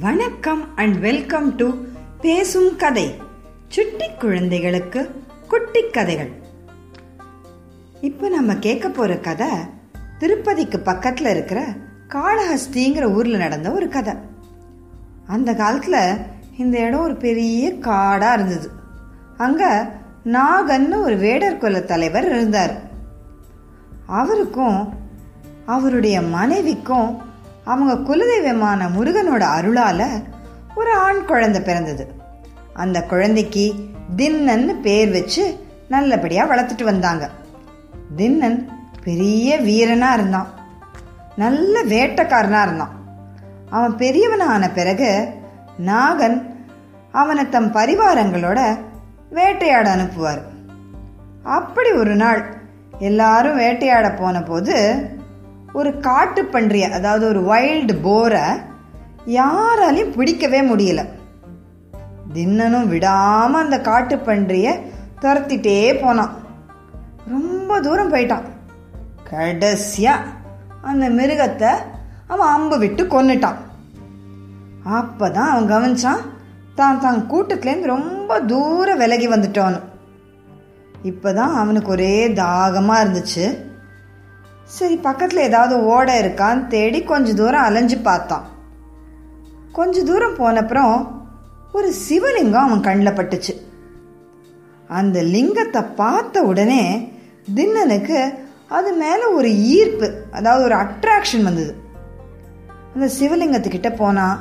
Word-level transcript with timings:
வணக்கம் 0.00 0.76
and 0.76 0.98
welcome 0.98 1.54
to 1.56 1.72
பேசும் 2.20 2.76
கதை 2.76 3.16
சுட்டி 3.68 4.04
குழந்தைகளுக்கு 4.18 5.22
குட்டி 5.48 5.90
கதைகள். 5.90 6.32
இப்போ 8.00 8.28
நம்ம 8.28 8.56
கேட்க 8.56 8.88
போற 8.88 9.16
கதை 9.16 9.48
திருப்பதிக்கு 10.18 10.78
பக்கத்துல 10.84 11.30
இருக்கிற 11.30 11.74
காளஹஸ்திங்கிற 12.08 13.12
ஊர்ல 13.12 13.36
நடந்த 13.36 13.70
ஒரு 13.70 13.88
கதை. 13.88 14.14
அந்த 15.26 15.52
காலத்துல 15.52 16.20
இந்த 16.58 16.78
இடம் 16.78 17.00
ஒரு 17.00 17.16
பெரிய 17.16 17.72
காடா 17.72 18.32
இருந்தது. 18.32 18.70
அங்க 19.36 19.90
நாகன்னு 20.24 21.02
ஒரு 21.02 21.16
வேடர் 21.16 21.58
குல 21.58 21.80
தலைவர் 21.80 22.24
இருந்தார். 22.24 22.80
அவருக்கும் 24.06 24.92
அவருடைய 25.66 26.22
மனைவிக்கும் 26.22 27.27
அவங்க 27.68 27.94
குலதெய்வமான 27.94 28.80
முருகனோட 28.98 29.44
அருளால 29.58 30.22
ஒரு 30.76 30.92
ஆண் 30.92 31.24
குழந்தை 31.24 31.60
பிறந்தது. 31.60 32.04
அந்த 32.74 33.02
குழந்தைக்கு 33.02 33.74
தின்னன்னு 34.16 34.80
பேர் 34.80 35.10
வச்சு 35.10 35.66
நல்லபடியா 35.88 36.48
வளர்த்துட்டு 36.48 36.82
வந்தாங்க. 36.82 37.30
தின்னன் 38.16 38.68
பெரிய 39.04 39.58
வீரனா 39.60 40.12
இருந்தான். 40.12 40.46
நல்ல 41.36 41.84
வேட்டைக்காரனா 41.84 42.62
இருந்தான். 42.62 42.94
அவன் 43.70 43.96
பெரியவனான 43.96 44.72
பிறகு 44.74 45.28
நாகன் 45.86 46.42
அவனை 47.12 47.48
தம் 47.48 47.74
பரிவாரங்களோட 47.74 48.78
வேட்டையாட 49.30 49.96
அனுப்புவார். 49.96 50.42
அப்படி 51.42 51.90
ஒரு 51.90 52.14
நாள் 52.14 52.44
எல்லாரும் 52.98 53.56
வேட்டையாட 53.56 54.10
போன 54.10 54.42
போது 54.42 54.76
ஒரு 55.72 55.90
காட்டு 55.98 56.44
பன்றிய 56.44 56.88
அதாவது 56.88 57.24
ஒரு 57.28 57.40
வைல்டு 57.50 57.94
போரை 58.02 58.44
யாராலையும் 59.26 60.14
பிடிக்கவே 60.16 60.60
முடியல. 60.60 61.00
தின்னனும் 62.34 62.90
விடாம 62.92 63.50
அந்த 63.64 63.80
காட்டு 63.80 64.18
பன்றிய 64.18 64.78
துரத்திட்டே 65.20 66.00
போனான். 66.02 66.34
ரொம்ப 67.28 67.80
தூரம் 67.80 68.12
போயிட்டான். 68.12 68.46
கடைசியா 69.30 70.14
அந்த 70.82 71.10
மிருகத்தை 71.10 71.70
அவன் 72.26 72.48
அம்பு 72.48 72.78
விட்டு 72.78 73.04
கொன்னுட்டான். 73.04 73.58
அப்பதான் 74.98 75.50
அவன் 75.52 75.70
கவனிச்சான் 75.72 76.24
தான் 76.74 77.00
தான் 77.00 77.26
கூட்டத்துலேருந்து 77.30 77.94
ரொம்ப 77.96 78.40
தூரம் 78.40 78.98
விலகி 78.98 79.28
வந்துட்டான்னு 79.28 79.80
இப்பதான் 81.04 81.54
அவனுக்கு 81.62 81.90
ஒரே 81.90 82.28
தாகமா 82.28 82.94
இருந்துச்சு. 83.02 83.46
சரி 84.76 84.96
பக்கத்தில் 84.96 85.46
ஏதாவது 85.48 85.74
ஓடை 85.84 86.14
இருக்கான்னு 86.22 86.66
தேடி 86.66 86.98
கொஞ்ச 87.02 87.34
தூரம் 87.34 87.66
அலைஞ்சு 87.68 87.96
பார்த்தான். 87.98 88.44
கொஞ்ச 89.72 90.02
தூரம் 90.02 90.36
போனப்புறம் 90.36 90.96
ஒரு 91.72 91.88
சிவலிங்கம் 92.08 92.66
அவன் 92.66 92.84
கண்ணில் 92.86 93.16
பட்டுச்சு. 93.18 93.54
அந்த 94.98 95.18
லிங்கத்தை 95.34 95.82
பார்த்த 95.94 96.42
உடனே 96.42 96.82
தின்னனுக்கு 97.54 98.18
அது 98.68 98.90
மேலே 98.92 99.24
ஒரு 99.38 99.50
ஈர்ப்பு 99.76 100.08
அதாவது 100.32 100.64
ஒரு 100.64 100.74
அட்ராக்ஷன் 100.74 101.46
வந்தது. 101.48 101.72
அந்த 102.94 103.06
சிவலிங்கத்துக்கிட்ட 103.18 103.90
போனான் 103.96 104.38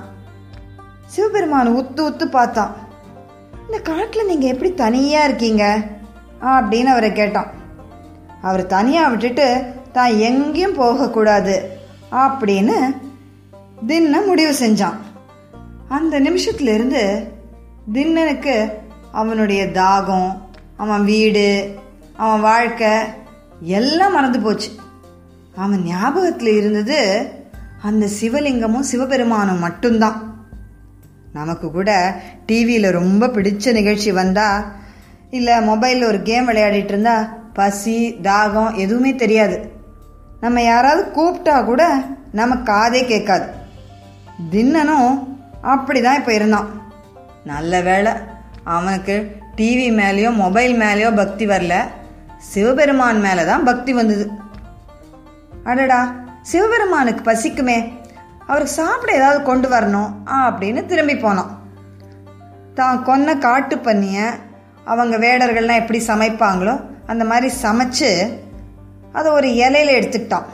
சிவபெருமான் 1.05 1.75
உத்து 1.79 2.01
உத்து 2.09 2.25
பார்த்தான். 2.25 2.73
இந்த 3.65 3.79
காட்டில் 3.89 4.29
நீங்கள் 4.31 4.51
எப்படி 4.53 4.71
தனியாக 4.83 5.27
இருக்கீங்க? 5.27 5.63
அப்படின்னு 6.55 6.93
அவரை 6.95 7.11
கேட்டான். 7.13 7.49
அவர் 8.41 8.63
தனியாக 8.75 9.11
விட்டுட்டு 9.13 9.47
தான் 9.97 10.17
எங்கேயும் 10.27 10.79
போகக்கூடாது 10.81 11.55
அப்படின்னு 12.11 12.77
தின்ன 13.87 14.21
முடிவு 14.21 14.53
செஞ்சான். 14.59 14.97
அந்த 15.95 16.19
நிமிஷத்துலேருந்து 16.19 17.03
தின்னனுக்கு 17.93 18.55
அவனுடைய 19.11 19.61
தாகம் 19.79 20.29
அவன் 20.77 21.03
வீடு 21.11 21.47
அவன் 22.23 22.41
வாழ்க்கை 22.41 22.93
எல்லாம் 23.77 24.13
மறந்து 24.13 24.39
போச்சு. 24.39 24.69
அவன் 25.55 25.83
ஞாபகத்தில் 25.83 26.57
இருந்தது 26.57 26.99
அந்த 27.81 28.05
சிவலிங்கமும் 28.19 28.89
சிவபெருமானும் 28.91 29.63
மட்டும்தான். 29.65 30.19
நமக்கு 31.33 31.67
கூட 31.71 31.91
டிவியில் 32.45 32.95
ரொம்ப 32.99 33.27
பிடிச்ச 33.27 33.71
நிகழ்ச்சி 33.71 34.11
வந்தா 34.11 34.49
இல்லை 35.31 35.55
மொபைலில் 35.69 36.09
ஒரு 36.11 36.19
கேம் 36.21 36.47
விளையாடிட்டு 36.49 36.93
இருந்தா 36.93 37.15
பசி 37.53 37.97
தாகம் 38.23 38.75
எதுவுமே 38.75 39.11
தெரியாது. 39.15 39.57
நம்ம 40.43 40.63
யாராவது 40.63 41.03
கூப்பிட்டா 41.17 41.55
கூட 41.69 41.83
நம்ம 42.39 42.55
காதே 42.69 43.01
கேட்காது. 43.11 43.47
தின்னனும் 44.53 45.11
அப்படி 45.73 45.99
தான் 46.01 46.19
இப்போ 46.19 46.33
இருந்தான். 46.33 46.67
நல்ல 47.51 47.81
வேலை 47.89 48.13
அவனுக்கு 48.75 49.15
டிவி 49.57 49.87
மேலேயோ 50.01 50.31
மொபைல் 50.43 50.73
மேலேயோ 50.83 51.09
பக்தி 51.21 51.45
வரல. 51.53 51.75
சிவபெருமான் 52.51 53.19
மேலே 53.27 53.43
தான் 53.51 53.67
பக்தி 53.69 53.91
வந்தது. 53.99 54.25
அடடா 55.69 55.99
சிவபெருமானுக்கு 56.51 57.23
பசிக்குமே. 57.31 57.77
அவருக்கு 58.49 58.73
சாப்பிட 58.81 59.11
ஏதாவது 59.19 59.39
கொண்டு 59.43 59.67
வரணும் 59.75 60.11
அப்படின்னு 60.45 60.81
திரும்பி 60.91 61.15
போனான். 61.23 61.53
தான் 62.79 62.99
கொன்ன 63.07 63.37
காட்டு 63.45 63.77
பண்ணிய 63.87 64.17
அவங்க 64.91 65.15
வேடர்கள்லாம் 65.23 65.81
எப்படி 65.81 65.99
சமைப்பாங்களோ 66.11 66.75
அந்த 67.11 67.23
மாதிரி 67.31 67.47
சமைச்சு 67.63 68.09
அதை 69.17 69.29
ஒரு 69.37 69.49
இலையில 69.63 69.97
எடுத்துக்கிட்டான். 69.99 70.47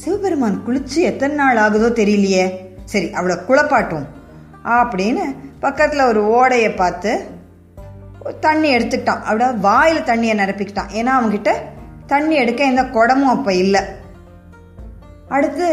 சிவபெருமான் 0.00 0.58
குளிச்சு 0.66 0.98
எத்தனை 1.10 1.34
நாள் 1.40 1.62
ஆகுதோ 1.64 1.88
தெரியலையே. 2.00 2.44
சரி 2.92 3.08
அவளை 3.18 3.36
குழப்பாட்டும் 3.48 4.06
அப்படின்னு 4.80 5.24
பக்கத்தில் 5.64 6.08
ஒரு 6.10 6.20
ஓடையை 6.38 6.70
பார்த்து 6.80 7.12
தண்ணி 8.46 8.68
எடுத்துக்கிட்டான். 8.76 9.22
அவட 9.28 9.46
வாயில் 9.66 10.06
தண்ணியை 10.10 10.34
நிரப்பிக்கிட்டான். 10.40 10.92
ஏன்னா 10.98 11.12
அவங்ககிட்ட 11.16 11.52
தண்ணி 12.12 12.34
எடுக்க 12.42 12.62
எந்த 12.70 12.84
குடமும் 12.96 13.34
அப்போ 13.34 13.52
இல்லை. 13.64 13.82
அடுத்து 15.36 15.66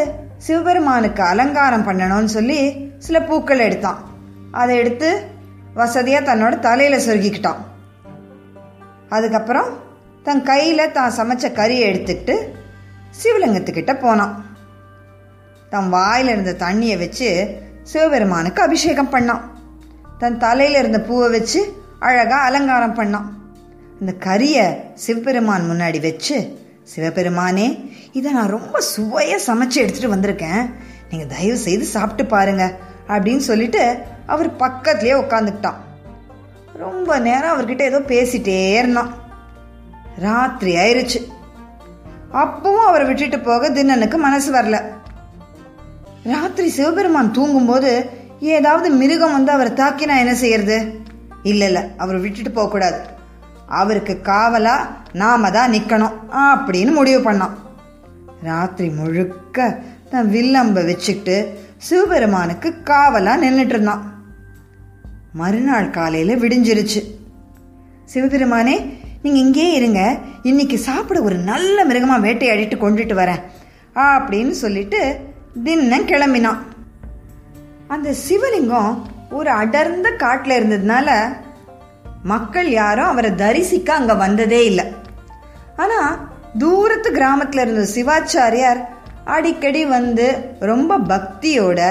சிவபெருமானுக்கு 0.46 1.22
அலங்காரம் 1.32 1.88
பண்ணணும்னு 1.88 2.32
சொல்லி 2.38 2.60
சில 3.08 3.18
பூக்கள் 3.30 3.66
எடுத்தான். 3.68 4.00
அதை 4.62 4.74
எடுத்து 4.82 5.10
வசதியாக 5.80 6.28
தன்னோட 6.30 6.56
தலையில் 6.68 7.06
சொருகிக்கிட்டான். 7.08 7.62
அதுக்கப்புறம் 9.16 9.70
தன் 10.30 10.44
கையில் 10.50 10.94
தான் 10.96 11.14
சமைச்ச 11.18 11.46
கறியை 11.60 11.84
எடுத்துக்கிட்டு 11.92 12.34
சிவலிங்கத்துக்கிட்ட 13.20 13.94
போனான். 14.02 14.34
தன் 15.70 15.88
வாயில் 15.94 16.30
இருந்த 16.34 16.52
தண்ணியை 16.64 16.96
வச்சு 17.04 17.30
சிவபெருமானுக்கு 17.92 18.62
அபிஷேகம் 18.66 19.12
பண்ணான். 19.14 19.44
தன் 20.22 20.38
தலையில் 20.38 20.78
இருந்த 20.82 21.00
பூவை 21.08 21.28
வச்சு 21.36 21.60
அழகாக 22.08 22.48
அலங்காரம் 22.50 22.98
பண்ணான். 23.00 23.28
இந்த 24.02 24.14
கறியை 24.26 24.66
சிவபெருமான் 25.04 25.70
முன்னாடி 25.72 26.00
வச்சு 26.08 26.38
சிவபெருமானே 26.92 27.68
இதை 28.20 28.30
நான் 28.38 28.54
ரொம்ப 28.58 28.80
சுவையாக 28.94 29.46
சமைச்சு 29.48 29.78
எடுத்துகிட்டு 29.84 30.16
வந்திருக்கேன். 30.16 30.62
நீங்கள் 31.10 31.32
தயவு 31.36 31.58
செய்து 31.66 31.86
சாப்பிட்டு 31.96 32.26
பாருங்க 32.36 32.66
அப்படின்னு 33.14 33.44
சொல்லிட்டு 33.50 33.84
அவர் 34.34 34.50
பக்கத்துலேயே 34.64 35.16
உட்காந்துக்கிட்டான் 35.24 35.80
ரொம்ப 36.84 37.20
நேரம் 37.20 37.54
அவர்கிட்ட 37.54 37.84
ஏதோ 37.92 38.02
பேசிட்டே 38.14 38.60
இருந்தான். 38.82 39.12
ராத்திரி 40.20 40.76
ஆயிருச்சு. 40.76 41.32
அப்பவும் 42.34 42.86
அவரை 42.88 43.08
விட்டுட்டு 43.08 43.40
போக 43.40 43.70
தின்னனுக்கு 43.70 44.18
மனசு 44.18 44.54
வரல. 44.54 44.82
ராத்திரி 46.24 46.70
சிவபெருமான் 46.70 47.32
தூங்கும்போது 47.32 48.10
ஏதாவது 48.40 48.90
மிருகம் 48.90 49.32
வந்து 49.32 49.52
அவரை 49.52 49.72
தாக்கினா 49.72 50.18
என்ன 50.18 50.36
செய்யறது? 50.36 51.02
இல்ல 51.44 51.66
இல்ல 51.66 51.88
அவரை 51.98 52.22
விட்டுட்டு 52.22 52.52
போக 52.52 52.70
கூடாது. 52.70 52.98
அவருக்கு 53.68 54.20
காவலா 54.24 54.88
நாம 55.14 55.52
தான் 55.52 55.72
நிக்கணும் 55.72 56.14
அப்படின்னு 56.34 56.92
முடிவு 56.92 57.32
பண்ணான். 57.32 57.56
ராத்திரி 58.44 58.90
முழுக்க 58.90 59.78
தன் 60.10 60.32
வில்லம்ப 60.32 60.86
வச்சுக்கிட்டு 60.86 61.60
சிவபெருமானுக்கு 61.78 62.74
காவலா 62.84 63.36
நின்றுட்டு 63.42 63.76
இருந்தான். 63.76 64.14
மறுநாள் 65.34 65.90
காலையில 65.90 66.36
விடிஞ்சிருச்சு. 66.36 67.04
சிவபெருமானே 68.06 68.99
நீங்கள் 69.24 69.44
இங்கே 69.46 69.66
இருங்க. 69.78 70.02
இன்னைக்கு 70.50 70.78
சாப்பிட 70.88 71.18
ஒரு 71.28 71.38
நல்ல 71.50 71.78
மிருகமாக 71.88 72.24
வேட்டையாடிட்டு 72.26 72.76
கொண்டுட்டு 72.84 73.16
வரேன். 73.20 73.42
அப்படின்னு 73.96 74.54
சொல்லிட்டு 74.64 75.00
தின்னம் 75.66 76.10
கிளம்பினான். 76.12 76.60
அந்த 77.94 78.10
சிவலிங்கம் 78.26 78.94
ஒரு 79.38 79.50
அடர்ந்த 79.62 80.10
காட்டில் 80.24 80.56
இருந்ததுனால 80.58 81.10
மக்கள் 82.32 82.70
யாரும் 82.82 83.12
அவரை 83.12 83.32
தரிசிக்க 83.42 83.90
அங்கே 84.00 84.16
வந்ததே 84.24 84.62
இல்லை. 84.70 84.86
ஆனால் 85.84 86.16
தூரத்து 86.64 87.12
கிராமத்தில் 87.18 87.64
இருந்த 87.64 87.84
சிவாச்சாரியார் 87.96 88.82
அடிக்கடி 89.36 89.82
வந்து 89.98 90.28
ரொம்ப 90.72 90.98
பக்தியோட 91.12 91.82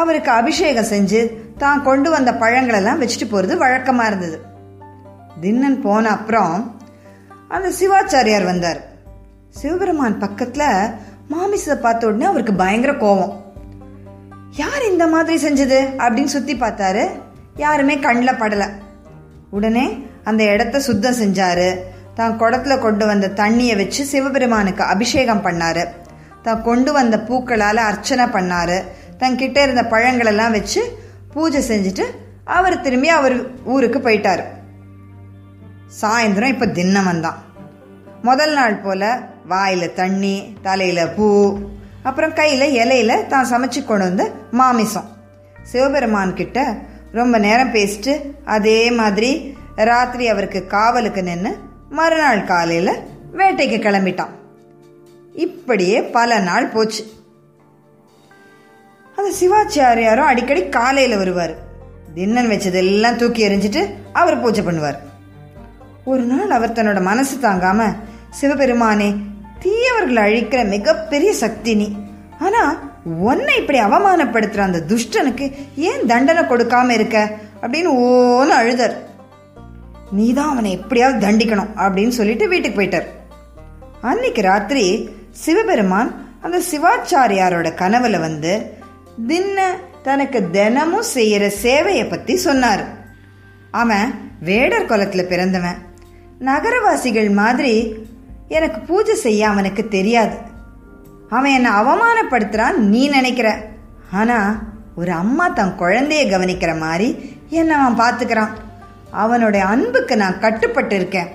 அவருக்கு 0.00 0.30
அபிஷேகம் 0.40 0.90
செஞ்சு 0.94 1.20
தான் 1.64 1.84
கொண்டு 1.88 2.08
வந்த 2.16 2.30
பழங்களெல்லாம் 2.42 3.02
வச்சுட்டு 3.02 3.28
போகிறது 3.32 3.56
வழக்கமாக 3.64 4.10
இருந்தது. 4.12 4.38
தின்னன் 5.40 5.80
போன 5.80 6.10
அப்புறம் 6.10 6.80
அந்த 7.48 7.70
சிவாச்சாரியார் 7.80 8.44
வந்தார். 8.44 8.80
சிவபெருமான் 9.48 10.20
பக்கத்துல 10.20 10.64
மாமிசத்தை 11.30 11.74
பார்த்த 11.74 12.06
உடனே 12.06 12.24
அவருக்கு 12.24 12.54
பயங்கர 12.54 12.94
கோபம் 12.94 13.48
யார் 14.56 14.90
இந்த 14.90 15.06
மாதிரி 15.06 15.48
செஞ்சது? 15.48 15.76
அப்படின்னு 15.76 16.24
சுத்தி 16.24 16.54
பார்த்தாரு. 16.54 17.08
யாருமே 17.56 17.98
கண்ணில் 17.98 18.38
படல. 18.38 18.68
உடனே 19.50 20.06
அந்த 20.24 20.44
இடத்த 20.44 20.80
சுத்தம் 20.80 21.14
செஞ்சாரு. 21.14 21.76
தான் 22.14 22.40
குடத்துல 22.40 22.78
கொண்டு 22.78 23.06
வந்த 23.06 23.28
தண்ணியை 23.28 23.76
வச்சு 23.76 24.04
சிவபெருமானுக்கு 24.04 24.84
அபிஷேகம் 24.84 25.44
பண்ணாரு. 25.44 25.86
தான் 26.42 26.62
கொண்டு 26.62 26.92
வந்த 26.92 27.16
பூக்களால 27.16 27.74
அர்ச்சனை 27.74 28.24
பண்ணாரு. 28.24 28.82
தன் 29.18 29.36
கிட்ட 29.36 29.62
இருந்த 29.62 29.82
பழங்களெல்லாம் 29.82 30.50
வச்சு 30.50 30.98
பூஜை 31.32 31.62
செஞ்சுட்டு 31.68 32.04
அவர் 32.44 32.80
திரும்பி 32.80 33.08
அவர் 33.08 33.64
ஊருக்கு 33.64 33.98
போயிட்டாரு. 33.98 34.44
சாயந்தரம் 35.98 36.52
இப்போ 36.54 36.66
தின்னம் 36.78 37.22
தான் 37.26 37.38
முதல் 38.28 38.54
நாள் 38.58 38.80
போல் 38.82 39.10
வாயில் 39.52 39.94
தண்ணி 40.00 40.34
தலையில் 40.66 41.12
பூ 41.16 41.28
அப்புறம் 42.08 42.36
கையில் 42.40 42.66
இலையில 42.82 43.12
தான் 43.32 43.48
சமைச்சு 43.52 43.80
கொண்டு 43.84 44.04
வந்த 44.08 44.24
மாமிசம். 44.60 45.08
சிவபெருமான் 45.70 46.38
கிட்ட 46.40 46.58
ரொம்ப 47.18 47.38
நேரம் 47.46 47.72
பேசிட்டு 47.76 48.12
அதே 48.56 48.78
மாதிரி 49.00 49.30
ராத்திரி 49.90 50.26
அவருக்கு 50.32 50.60
காவலுக்கு 50.74 51.22
நின்று 51.22 51.52
மறுநாள் 51.98 52.48
காலையில் 52.52 53.00
வேட்டைக்கு 53.38 53.78
கிளம்பிட்டான். 53.86 54.32
இப்படியே 55.46 55.98
பல 56.16 56.38
நாள் 56.48 56.72
போச்சு. 56.76 57.02
அந்த 59.18 59.30
சிவாச்சாரியாரும் 59.40 60.30
அடிக்கடி 60.30 60.62
காலையில் 60.78 61.20
வருவார். 61.22 61.54
தின்னன் 62.16 62.50
வச்சதெல்லாம் 62.52 63.20
தூக்கி 63.22 63.48
எறிஞ்சிட்டு 63.48 63.82
அவர் 64.20 64.42
பூஜை 64.42 64.62
பண்ணுவார். 64.68 64.98
ஒரு 66.04 66.22
நாள் 66.22 66.50
அவர் 66.50 66.72
தன்னோட 66.72 67.02
மனசு 67.02 67.36
தாங்காம 67.36 67.94
சிவபெருமானே 68.30 69.14
தீயவர்களை 69.62 70.22
அழிக்கிற 70.22 70.68
மிகப்பெரிய 70.68 71.32
சக்தி 71.32 71.74
நீ. 71.74 71.96
ஆனா 72.38 72.90
உன்னை 73.04 73.56
இப்படி 73.56 73.80
அவமானப்படுத்துற 73.80 74.58
அந்த 74.58 74.82
துஷ்டனுக்கு 74.88 75.54
ஏன் 75.76 76.06
தண்டனை 76.06 76.42
கொடுக்காம 76.42 76.90
இருக்க? 76.90 77.30
அப்படின்னு 77.62 77.92
ஓன்னு 77.98 78.76
நீ 78.76 78.94
நீதான் 80.10 80.48
அவனை 80.48 80.70
எப்படியாவது 80.70 81.26
தண்டிக்கணும் 81.26 81.68
அப்படின்னு 81.76 82.08
சொல்லிட்டு 82.08 82.48
வீட்டுக்கு 82.48 82.80
போயிட்டார். 82.80 83.06
அன்னைக்கு 84.00 84.42
ராத்திரி 84.42 85.08
சிவபெருமான் 85.30 86.28
அந்த 86.40 86.60
சிவாச்சாரியாரோட 86.70 87.70
கனவுல 87.74 88.20
வந்து 88.20 88.74
தின்ன 89.26 89.76
தனக்கு 90.02 90.50
தினமும் 90.50 91.04
செய்யற 91.14 91.52
சேவையை 91.62 92.10
பத்தி 92.10 92.36
சொன்னார். 92.36 92.84
அவன் 93.70 94.14
வேடர் 94.40 94.86
குலத்துல 94.86 95.22
பிறந்தவன். 95.22 95.88
நகரவாசிகள் 96.40 97.30
மாதிரி 97.30 97.94
எனக்கு 98.48 98.80
பூஜை 98.80 99.14
செய்ய 99.14 99.48
அவனுக்கு 99.48 99.88
தெரியாது. 99.88 100.36
அவன் 101.30 101.50
என்னை 101.50 101.70
அவமானப்படுத்துறான் 101.70 102.74
நீ 102.74 103.08
நினைக்கிற. 103.08 103.66
ஆனால் 104.12 104.58
ஒரு 104.96 105.12
அம்மா 105.12 105.48
தன் 105.48 105.78
குழந்தைய 105.78 106.28
கவனிக்கிற 106.28 106.78
மாதிரி 106.78 107.38
என்னை 107.48 107.76
அவன் 107.76 108.06
பார்த்துக்கிறான். 108.06 108.48
அவனுடைய 109.10 109.66
அன்புக்கு 109.66 110.16
நான் 110.16 110.38
கட்டுப்பட்டு 110.38 110.96
இருக்கேன் 110.96 111.28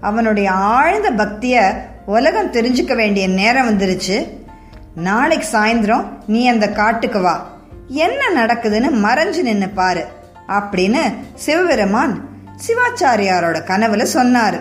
அவனுடைய 0.00 0.50
ஆழ்ந்த 0.50 1.10
பக்தியை 1.10 1.62
உலகம் 2.06 2.52
தெரிஞ்சுக்க 2.52 2.94
வேண்டிய 2.94 3.28
நேரம் 3.28 3.68
வந்துருச்சு. 3.68 4.28
நாளைக்கு 4.94 5.48
சாயந்தரம் 5.52 6.06
நீ 6.26 6.48
அந்த 6.48 6.68
காட்டுக்கு 6.68 7.20
வா. 7.20 7.50
என்ன 7.86 8.44
நடக்குதுன்னு 8.44 8.90
மறைஞ்சு 8.92 9.42
நின்று 9.42 9.68
பாரு. 9.68 10.06
அப்படின்னு 10.48 11.14
சிவபெருமான் 11.34 12.35
சிவாச்சாரியாரோட 12.56 13.58
கனவுல 13.64 14.06
சொன்னாரு. 14.14 14.60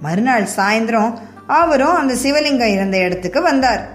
மறுநாள் 0.00 0.48
சாயந்தரம் 0.56 1.18
அவரும் 1.46 1.94
அந்த 1.94 2.14
சிவலிங்கம் 2.14 2.72
இருந்த 2.72 2.98
இடத்துக்கு 2.98 3.42
வந்தார். 3.42 3.88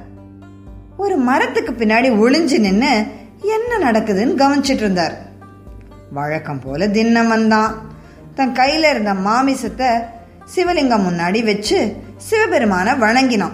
ஒரு 0.98 1.18
மரத்துக்கு 1.18 1.72
பின்னாடி 1.72 2.10
ஒளிஞ்சு 2.10 2.60
நின்னு 2.60 3.06
என்ன 3.42 3.92
நடக்குதுன்னு 3.92 4.40
கவனிச்சிட்டு 4.42 4.84
இருந்தார். 4.84 5.18
வழக்கம் 6.12 6.60
போல 6.60 6.88
தின்னம் 6.88 7.28
வந்தான். 7.28 7.90
தன் 8.36 8.52
கையில 8.52 8.90
இருந்த 8.90 9.14
மாமிசத்தை 9.14 10.04
சிவலிங்கம் 10.56 11.06
முன்னாடி 11.08 11.44
வச்சு 11.44 11.96
சிவபெருமான 12.30 12.98
வணங்கினான். 12.98 13.54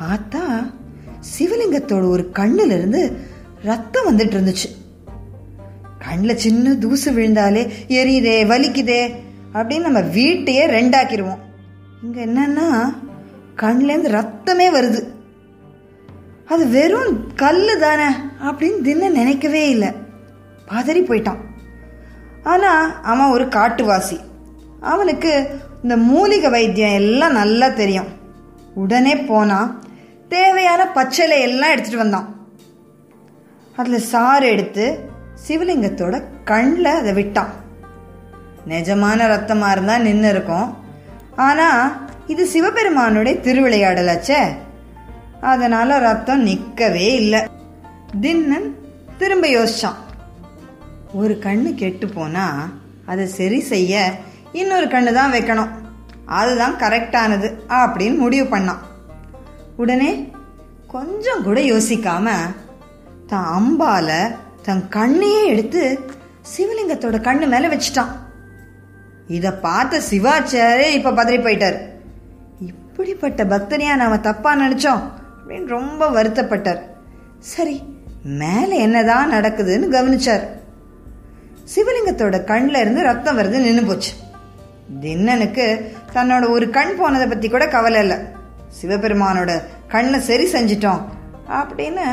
பார்த்தா 0.00 0.72
சிவலிங்கத்தோட 1.38 2.08
ஒரு 2.08 2.30
கண்ணுல 2.34 2.64
இருந்து 2.64 3.28
ரத்தம் 3.62 4.18
வந்துட்டு 4.18 4.32
இருந்துச்சு. 4.38 4.81
கண்ணில் 6.04 6.42
சின்ன 6.44 6.72
தூசு 6.72 7.08
விழுந்தாலே 7.12 7.62
எரியுதே 8.00 8.36
வலிக்குதே 8.52 9.02
அப்படின்னு 9.54 9.86
நம்ம 9.88 10.00
வீட்டையே 10.00 10.64
ரெண்டாக்கிடுவோம் 10.66 11.42
இங்கே 12.02 12.22
என்னன்னா 12.26 12.68
கண்லேருந்து 13.62 14.10
ரத்தமே 14.18 14.66
வருது. 14.76 15.00
அது 16.46 16.64
வெறும் 16.68 17.12
கல் 17.34 17.78
தானே 17.80 18.08
அப்படின்னு 18.44 18.80
தின்ன 18.80 19.08
நினைக்கவே 19.08 19.62
இல்லை. 19.68 19.90
பதறி 20.68 21.02
போயிட்டான். 21.04 21.40
ஆனால் 22.42 23.02
அவன் 23.02 23.32
ஒரு 23.34 23.44
காட்டுவாசி. 23.44 24.18
அவனுக்கு 24.80 25.32
இந்த 25.82 25.96
மூலிகை 25.96 26.50
வைத்தியம் 26.50 26.98
எல்லாம் 27.02 27.32
நல்லா 27.32 27.68
தெரியும். 27.68 28.10
உடனே 28.74 29.14
போனால் 29.16 29.70
தேவையான 30.28 30.82
பச்சலை 30.88 31.40
எல்லாம் 31.40 31.70
எடுத்துகிட்டு 31.70 32.04
வந்தான். 32.04 32.28
அதில் 33.76 34.08
சாறு 34.12 34.46
எடுத்து 34.46 34.84
சிவலிங்கத்தோட 35.48 36.22
கண்ணில் 36.44 36.84
அதை 36.84 37.12
விட்டான். 37.12 37.52
நிஜமான 38.68 39.26
ரத்தமாக 39.26 39.72
இருந்தா 39.72 39.98
நின்று 39.98 40.28
இருக்கும். 40.28 40.68
ஆனால் 41.36 42.08
இது 42.26 42.46
சிவபெருமானுடைய 42.46 43.38
திருவிளையாடலாச்சே. 43.44 44.40
அதனால 45.40 45.98
ரத்தம் 45.98 46.42
நிற்கவே 46.42 47.14
இல்லை. 47.14 47.40
தின்னன் 48.20 48.68
திரும்ப 49.18 49.46
யோசிச்சான். 49.48 49.98
ஒரு 51.12 51.38
கண்ணு 51.44 51.74
கெட்டு 51.74 52.08
போனா 52.08 52.68
அதை 53.06 53.26
சரி 53.26 53.60
செய்ய 53.60 54.12
இன்னொரு 54.52 54.86
கண்ணு 54.86 55.12
தான் 55.12 55.32
வைக்கணும். 55.32 55.72
அதுதான் 56.24 56.74
கரெக்டானது 56.74 57.48
அப்படின்னு 57.68 58.16
முடிவு 58.16 58.56
பண்ணான். 58.56 58.82
உடனே 59.76 60.32
கொஞ்சம் 60.86 61.42
கூட 61.42 61.60
யோசிக்காம 61.60 62.30
தான் 63.26 63.48
அம்பால 63.58 64.10
தன் 64.62 64.88
கண்ணையே 64.88 65.44
எடுத்து 65.44 66.00
சிவலிங்கத்தோட 66.56 67.16
கண்ணு 67.26 67.46
மேல 67.46 67.68
வச்சிட்டான். 67.68 68.12
இத 69.28 69.52
பார்த்த 69.52 70.00
சிவாச்சாரே 70.10 70.86
இப்ப 70.90 71.10
பதறி 71.10 71.38
போயிட்டார். 71.44 71.78
இப்படிப்பட்ட 72.60 73.44
பக்தனையா 73.44 73.94
நாம 73.94 74.18
தப்பா 74.18 74.50
நினைச்சோம் 74.60 75.02
அப்படின்னு 75.38 75.66
ரொம்ப 75.66 76.10
வருத்தப்பட்டார். 76.10 76.80
சரி 77.38 77.82
மேல 78.22 78.74
என்னதான் 78.74 79.32
நடக்குதுன்னு 79.32 79.88
கவனிச்சார். 79.94 80.44
சிவலிங்கத்தோட 81.74 82.36
கண்ல 82.50 82.80
இருந்து 82.80 83.02
ரத்தம் 83.02 83.38
வருது 83.38 83.58
நின்னு 83.66 83.82
போச்சு. 83.82 84.12
தின்னனுக்கு 85.00 85.66
தன்னோட 86.14 86.50
ஒரு 86.50 86.70
கண் 86.70 86.96
போனதை 86.96 87.26
பத்தி 87.26 87.48
கூட 87.48 87.68
கவலை 87.68 88.00
இல்லை. 88.00 88.18
சிவபெருமானோட 88.80 89.62
கண்ணை 89.88 90.20
சரி 90.20 90.46
செஞ்சிட்டோம் 90.52 91.02
அப்படின்னு 91.48 92.06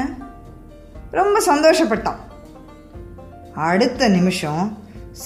ரொம்ப 1.11 1.37
சந்தோஷப்பட்டான். 1.45 2.19
அடுத்த 3.53 4.07
நிமிஷம் 4.07 4.77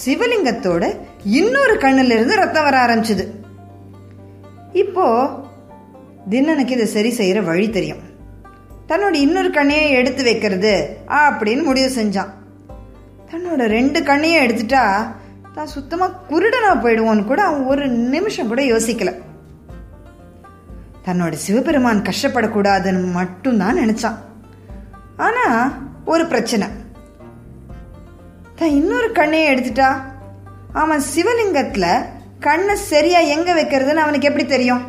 சிவலிங்கத்தோட 0.04 0.98
இன்னொரு 1.24 1.74
கண்ணுல 1.74 2.10
இருந்து 2.10 2.36
ரத்தம் 2.36 2.62
வர 2.62 2.86
ஆரம்பிச்சது. 2.86 3.28
இப்போ 4.72 5.28
தின்னனுக்கு 6.30 6.70
இதை 6.70 6.86
சரி 6.86 7.14
செய்யற 7.16 7.44
வழி 7.44 7.70
தெரியும். 7.70 7.98
தன்னோட 8.88 9.14
இன்னொரு 9.14 9.50
கண்ணையே 9.50 9.88
எடுத்து 9.88 10.22
வைக்கிறது 10.22 10.96
அப்படின்னு 11.08 11.62
முடிவு 11.62 12.02
செஞ்சான். 12.02 12.28
தன்னோட 13.30 13.66
ரெண்டு 13.66 14.02
கண்ணையும் 14.02 14.44
எடுத்துட்டா 14.44 15.14
தான் 15.54 15.66
சுத்தமா 15.66 16.10
குருடனா 16.30 16.74
போயிடுவோன்னு 16.74 17.24
கூட 17.24 17.42
அவன் 17.42 17.64
ஒரு 17.64 17.88
நிமிஷம் 17.88 18.48
கூட 18.48 18.62
யோசிக்கல. 18.62 19.14
தன்னோட 21.04 21.32
சிவபெருமான் 21.32 22.02
கஷ்டப்படக்கூடாதுன்னு 22.02 23.12
மட்டும்தான் 23.12 23.78
நினைச்சான். 23.78 24.16
ஆனா 25.16 25.72
ஒரு 26.04 26.26
பிரச்சனை. 26.26 26.66
தான் 28.56 28.68
இன்னொரு 28.68 29.12
கண்ணையை 29.12 29.54
எடுத்துட்டா? 29.54 30.02
அவன் 30.72 31.02
சிவலிங்கத்துல 31.14 32.04
கண்ணை 32.40 32.76
சரியா 32.76 33.18
எங்க 33.18 33.54
வைக்கிறதுன்னு 33.54 33.94
அவனுக்கு 33.94 34.26
எப்படி 34.26 34.46
தெரியும்? 34.46 34.82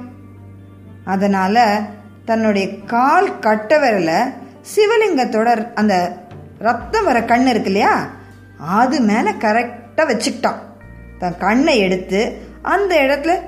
அதனால 1.06 1.82
தன்னுடைய 2.26 2.80
கால் 2.80 3.40
கட்ட 3.40 3.78
விரல 3.78 4.34
சிவலிங்கத்தோட 4.76 5.74
அந்த 5.74 6.18
ரத்தம் 6.60 7.06
வர 7.06 7.24
கண் 7.24 7.48
இருக்கு 7.48 7.72
இல்லையா? 7.72 8.08
அது 8.58 9.02
மேல 9.02 9.32
கரெக்டா 9.32 9.96
வச்சுக்கிட்டான். 9.96 10.62
தன் 11.20 11.38
கண்ணை 11.38 11.80
எடுத்து 11.80 12.42
அந்த 12.62 12.96
இடத்துல 12.96 13.40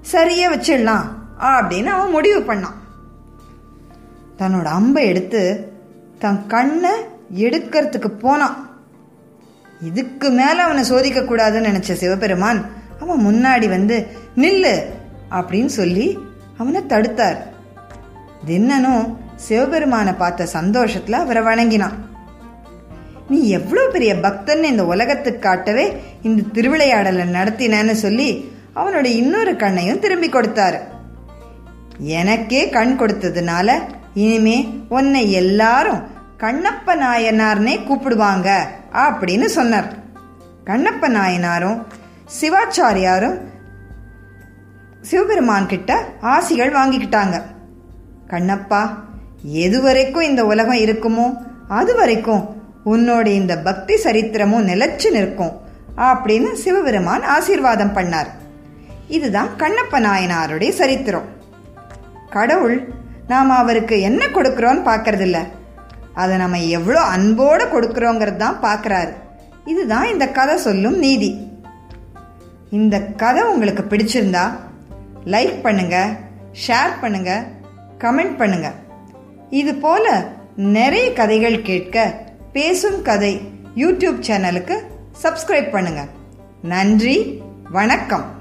சரியா 0.00 0.52
வச்சிடலாம் 0.52 1.04
அப்படின்னு 1.38 1.86
அவன் 1.86 2.10
முடிவு 2.10 2.54
பண்ணான். 2.54 2.78
தன்னோட 4.38 4.64
அம்பை 4.64 5.06
எடுத்து 5.06 5.72
தன் 6.18 6.46
கண்ணை 6.46 6.90
எடுக்கிறதுக்கு 7.34 8.08
போனான். 8.08 8.73
இதுக்கு 9.88 10.28
மேல 10.38 10.56
அவனை 10.66 10.82
சோதிக்க 10.84 11.20
கூடாதுன்னு 11.20 11.70
நினைச்ச 11.70 11.92
சிவபெருமான் 12.02 12.60
அவன் 13.00 13.24
முன்னாடி 13.26 13.66
வந்து 13.68 13.96
நில்லு 14.42 14.74
அப்படின்னு 15.38 15.72
சொல்லி 15.80 16.06
அவனை 16.58 16.80
தடுத்தார். 16.88 17.38
தின்னனும் 18.48 19.04
சிவபெருமானை 19.46 20.12
பார்த்த 20.12 20.48
சந்தோஷத்துல 20.52 21.20
அவரை 21.24 21.42
வணங்கினான். 21.42 21.96
நீ 23.28 23.38
எவ்வளோ 23.58 23.82
பெரிய 23.92 24.12
பக்தன்னு 24.24 24.70
இந்த 24.72 24.84
உலகத்துக்கு 24.92 25.40
காட்டவே 25.40 25.86
இந்த 26.22 26.48
திருவிளையாடலை 26.52 27.26
நடத்தினேன்னு 27.38 27.94
சொல்லி 28.04 28.28
அவனோட 28.74 29.06
இன்னொரு 29.20 29.52
கண்ணையும் 29.56 30.02
திரும்பி 30.04 30.28
கொடுத்தாரு. 30.28 30.78
எனக்கே 32.20 32.62
கண் 32.76 32.94
கொடுத்ததுனால 33.00 33.68
இனிமே 34.24 34.56
உன்னை 34.88 35.22
எல்லாரும் 35.42 36.02
கண்ணப்ப 36.42 36.96
நாயனார்னே 37.02 37.74
கூப்பிடுவாங்க 37.88 38.48
அப்படின்னு 39.02 39.44
சொன்னார். 39.44 39.88
கண்ணப்ப 40.64 41.08
நாயனாரும் 41.08 41.78
சிவாச்சாரியாரும் 42.36 43.36
சிவபெருமான் 45.00 45.66
கிட்ட 45.66 45.90
ஆசிகள் 46.22 46.76
வாங்கிக்கிட்டாங்க. 46.76 47.42
கண்ணப்பா 48.28 48.82
எது 49.42 49.78
வரைக்கும் 49.82 50.28
இந்த 50.28 50.42
உலகம் 50.46 50.82
இருக்குமோ 50.84 51.26
அது 51.68 51.94
வரைக்கும் 51.94 52.42
உன்னோட 52.84 53.26
இந்த 53.26 53.54
பக்தி 53.58 53.94
சரித்திரமும் 53.94 54.68
நிலைச்சு 54.70 55.10
நிற்கும் 55.10 55.52
அப்படின்னு 55.96 56.52
சிவபெருமான் 56.52 57.22
ஆசீர்வாதம் 57.22 57.96
பண்ணார். 57.96 58.30
இதுதான் 59.08 59.50
கண்ணப்ப 59.58 60.00
நாயனாருடைய 60.06 60.70
சரித்திரம். 60.70 61.28
கடவுள் 62.30 62.78
நாம் 63.26 63.50
அவருக்கு 63.50 64.00
என்ன 64.00 64.26
கொடுக்குறோன்னு 64.26 64.82
பார்க்கறதில்ல. 64.90 65.38
அதை 66.14 66.36
நம்ம 66.36 66.60
எவ்வளோ 66.60 67.00
அன்போடு 67.00 67.64
கொடுக்குறோங்கிறது 67.64 68.36
தான் 68.36 68.62
பார்க்குறாரு. 68.62 69.12
இதுதான் 69.64 70.06
இந்த 70.08 70.28
கதை 70.28 70.56
சொல்லும் 70.56 70.98
நீதி. 70.98 71.30
இந்த 72.70 73.00
கதை 73.00 73.42
உங்களுக்கு 73.42 73.82
பிடிச்சிருந்தா 73.82 74.44
லைக் 75.24 75.62
பண்ணுங்க 75.62 75.96
ஷேர் 76.66 76.94
பண்ணுங்க 77.00 77.44
கமெண்ட் 77.98 78.36
பண்ணுங்க. 78.36 78.72
இது 79.50 79.74
போல 79.74 80.26
நிறைய 80.56 81.12
கதைகள் 81.12 81.62
கேட்க 81.62 82.14
பேசும் 82.52 83.02
கதை 83.02 83.40
யூடியூப் 83.76 84.18
சேனலுக்கு 84.28 84.76
சப்ஸ்கிரைப் 85.22 85.70
பண்ணுங்க. 85.70 86.02
நன்றி 86.62 87.42
வணக்கம். 87.70 88.33